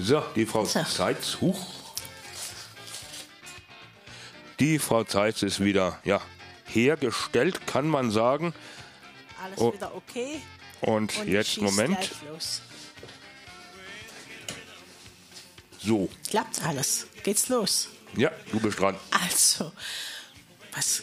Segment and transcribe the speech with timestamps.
[0.00, 0.82] So, die Frau So.
[0.84, 1.58] Zeitz, huch.
[4.60, 6.20] Die Frau Zeitz ist wieder, ja,
[6.66, 8.54] hergestellt, kann man sagen.
[9.42, 9.72] Alles Oh.
[9.72, 10.40] wieder okay.
[10.80, 11.98] Und, Und jetzt, Moment,
[15.80, 16.08] so.
[16.28, 17.06] Klappt alles.
[17.24, 17.88] Geht's los.
[18.16, 18.96] Ja, du bist dran.
[19.10, 19.72] Also,
[20.72, 21.02] was?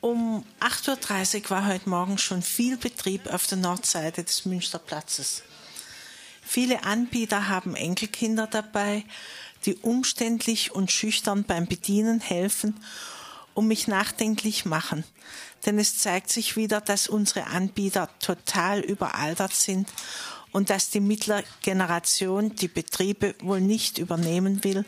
[0.00, 5.42] Um 8.30 Uhr war heute Morgen schon viel Betrieb auf der Nordseite des Münsterplatzes.
[6.48, 9.04] Viele Anbieter haben Enkelkinder dabei,
[9.64, 12.78] die umständlich und schüchtern beim Bedienen helfen
[13.54, 15.02] und mich nachdenklich machen.
[15.66, 19.88] Denn es zeigt sich wieder, dass unsere Anbieter total überaltert sind
[20.52, 24.84] und dass die mittlere Generation die Betriebe wohl nicht übernehmen will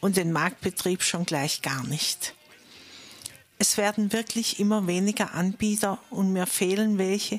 [0.00, 2.34] und den Marktbetrieb schon gleich gar nicht.
[3.62, 7.38] Es werden wirklich immer weniger Anbieter und mir fehlen welche,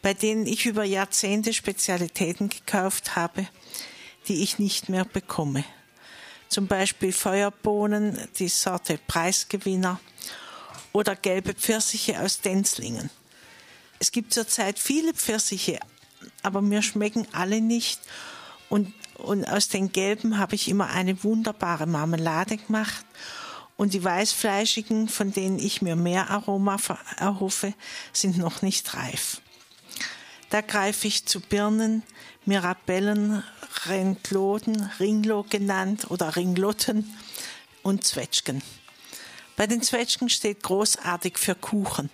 [0.00, 3.46] bei denen ich über Jahrzehnte Spezialitäten gekauft habe,
[4.26, 5.62] die ich nicht mehr bekomme.
[6.48, 10.00] Zum Beispiel Feuerbohnen, die Sorte Preisgewinner
[10.92, 13.10] oder gelbe Pfirsiche aus Denzlingen.
[13.98, 15.78] Es gibt zurzeit viele Pfirsiche,
[16.42, 18.00] aber mir schmecken alle nicht.
[18.70, 23.04] Und, und aus den gelben habe ich immer eine wunderbare Marmelade gemacht.
[23.80, 26.76] Und die weißfleischigen, von denen ich mir mehr Aroma
[27.16, 27.72] erhoffe,
[28.12, 29.40] sind noch nicht reif.
[30.50, 32.02] Da greife ich zu Birnen,
[32.44, 33.42] Mirabellen,
[33.86, 37.16] Rentloden, Ringlo genannt oder Ringlotten
[37.82, 38.62] und Zwetschgen.
[39.56, 42.10] Bei den Zwetschgen steht großartig für Kuchen,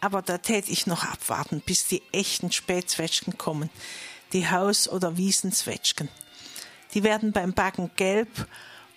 [0.00, 3.68] aber da täte ich noch abwarten, bis die echten Spätzwetschgen kommen,
[4.32, 6.08] die Haus- oder Wiesenzwetschgen.
[6.94, 8.46] Die werden beim Backen gelb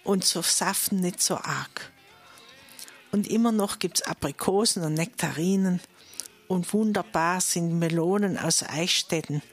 [0.04, 1.90] und so saften nicht so arg.
[3.14, 5.80] Und immer noch gibt's Aprikosen und Nektarinen.
[6.48, 9.44] Und wunderbar sind Melonen aus Eichstätten.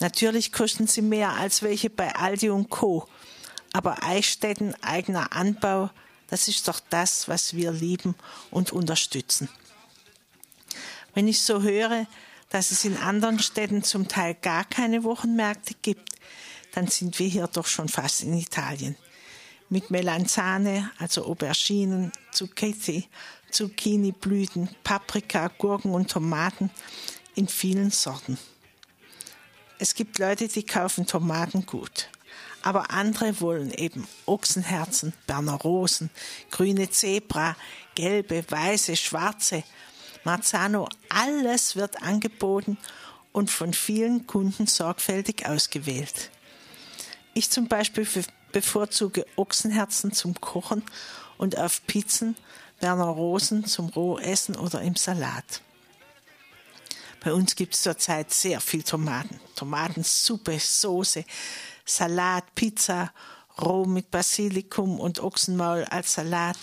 [0.00, 3.08] Natürlich kosten sie mehr als welche bei Aldi und Co.
[3.72, 5.88] Aber Eichstätten, eigener Anbau,
[6.28, 8.16] das ist doch das, was wir lieben
[8.50, 9.48] und unterstützen.
[11.14, 12.06] Wenn ich so höre,
[12.50, 16.16] dass es in anderen Städten zum Teil gar keine Wochenmärkte gibt,
[16.74, 18.94] dann sind wir hier doch schon fast in Italien.
[19.72, 23.08] Mit Melanzane, also Auberginen, Zucchetti,
[23.52, 26.70] Zucchiniblüten, Paprika, Gurken und Tomaten
[27.36, 28.36] in vielen Sorten.
[29.78, 32.08] Es gibt Leute, die kaufen Tomaten gut.
[32.62, 36.10] Aber andere wollen eben Ochsenherzen, Berner Rosen,
[36.50, 37.56] grüne Zebra,
[37.94, 39.62] gelbe, weiße, schwarze,
[40.24, 42.76] Marzano, alles wird angeboten
[43.32, 46.30] und von vielen Kunden sorgfältig ausgewählt.
[47.32, 50.82] Ich zum Beispiel be- bevorzuge Ochsenherzen zum Kochen
[51.38, 52.36] und auf Pizzen
[52.80, 55.60] Berner Rosen zum Rohessen oder im Salat.
[57.22, 59.38] Bei uns gibt es zurzeit sehr viel Tomaten.
[59.54, 61.24] Tomatensuppe, Soße,
[61.84, 63.12] Salat, Pizza,
[63.60, 66.56] roh mit Basilikum und Ochsenmaul als Salat.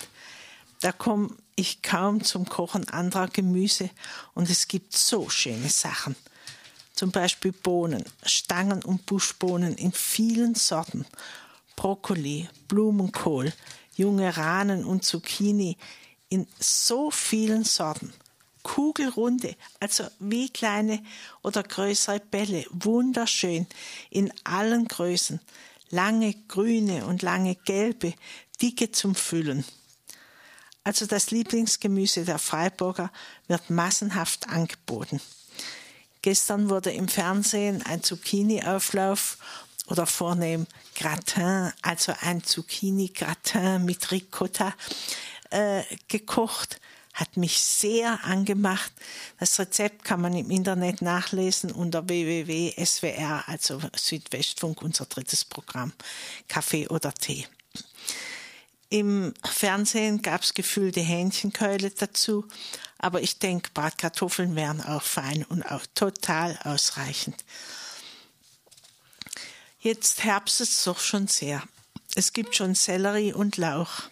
[0.81, 3.92] Da komme ich kaum zum Kochen anderer Gemüse
[4.34, 6.16] und es gibt so schöne Sachen.
[6.94, 11.06] Zum Beispiel Bohnen, Stangen- und Buschbohnen in vielen Sorten,
[11.78, 13.54] Brokkoli, Blumenkohl,
[13.96, 15.78] junge Rahnen und Zucchini
[16.28, 18.12] in so vielen Sorten.
[18.64, 21.02] Kugelrunde, also wie kleine
[21.42, 23.66] oder größere Bälle, wunderschön
[24.10, 25.40] in allen Größen,
[25.90, 28.14] lange grüne und lange gelbe,
[28.62, 29.64] dicke zum Füllen.
[30.84, 33.12] Also das Lieblingsgemüse der Freiburger
[33.48, 35.22] wird massenhaft angeboten.
[36.22, 39.38] Gestern wurde im Fernsehen ein Zucchini-Auflauf
[39.88, 44.74] oder vornehm Gratin, also ein Zucchini-Gratin mit Ricotta,
[45.50, 46.80] äh, gekocht.
[47.14, 48.92] Hat mich sehr angemacht.
[49.40, 55.94] Das Rezept kann man im Internet nachlesen unter www.swr, also Südwestfunk, unser drittes Programm,
[56.48, 57.48] Kaffee oder Tee.
[58.90, 62.45] Im Fernsehen gab es gefüllte Hähnchenkeule dazu,
[63.00, 67.44] aber ich denke, Bratkartoffeln wären auch fein und auch total ausreichend.
[69.88, 71.63] Jetzt herbstet es doch schon sehr.
[72.13, 74.10] Es gibt schon Sellerie und Lauch.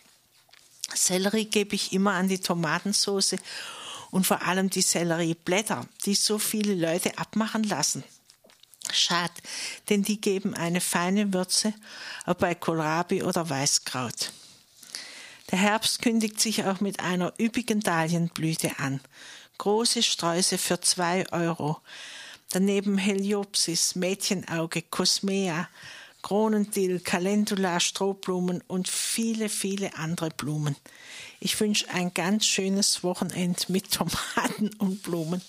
[0.93, 3.35] Sellerie gebe ich immer an die Tomatensauce
[4.09, 8.05] und vor allem die Sellerieblätter, die so viele Leute abmachen lassen.
[8.93, 9.33] Schad,
[9.89, 11.73] denn die geben eine feine Würze,
[12.25, 14.31] auch bei Kohlrabi oder Weißkraut.
[15.51, 19.01] Der Herbst kündigt sich auch mit einer üppigen Dahlienblüte an.
[19.57, 21.81] Große Sträuße für zwei Euro.
[22.51, 25.67] Daneben Heliopsis, Mädchenauge, Cosmea,
[26.21, 30.75] Kronendill, Calendula, Strohblumen und viele, viele andere Blumen.
[31.39, 35.41] Ich wünsche ein ganz schönes Wochenend mit Tomaten und Blumen.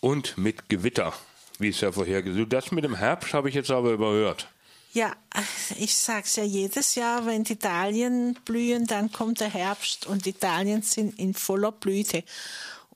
[0.00, 1.12] Und mit Gewitter,
[1.58, 4.48] wie es ja vorhergesagt Das mit dem Herbst habe ich jetzt aber überhört.
[4.92, 5.14] Ja,
[5.78, 10.32] ich sag's ja jedes Jahr, wenn die Dahlien blühen, dann kommt der Herbst und die
[10.32, 12.24] Dahlien sind in voller Blüte.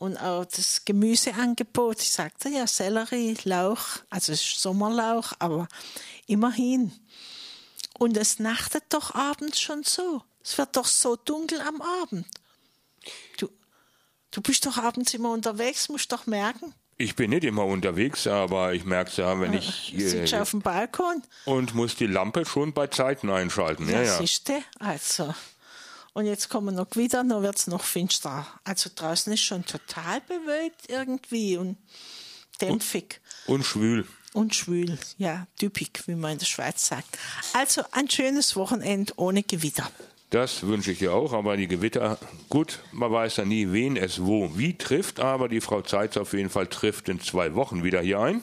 [0.01, 5.69] Und auch das Gemüseangebot, ich sagte ja, Sellerie, Lauch, also Sommerlauch, aber
[6.27, 6.91] immerhin.
[7.99, 10.23] Und es nachtet doch abends schon so.
[10.43, 12.27] Es wird doch so dunkel am Abend.
[13.37, 13.51] Du,
[14.31, 16.73] du bist doch abends immer unterwegs, musst doch merken.
[16.97, 19.95] Ich bin nicht immer unterwegs, aber ich merke es ja, wenn ich.
[19.95, 21.23] Äh, Sitzt auf dem Balkon.
[21.45, 23.87] Und muss die Lampe schon bei Zeiten einschalten.
[23.87, 24.17] Ja, ja.
[24.17, 25.35] Siehst Also.
[26.13, 28.47] Und jetzt kommen wir noch wieder, dann wird es noch finster.
[28.65, 31.79] Also draußen ist schon total bewölkt irgendwie und
[32.61, 33.21] dämpfig.
[33.47, 34.07] Und, und schwül.
[34.33, 37.19] Und schwül, ja, typisch, wie man in der Schweiz sagt.
[37.53, 39.91] Also ein schönes Wochenende ohne Gewitter.
[40.31, 42.17] Das wünsche ich ihr auch, aber die Gewitter,
[42.49, 46.33] gut, man weiß ja nie, wen es wo wie trifft, aber die Frau Zeitz auf
[46.33, 48.43] jeden Fall trifft in zwei Wochen wieder hier ein.